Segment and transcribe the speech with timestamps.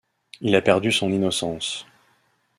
[0.39, 1.85] Il a perdu son innocence.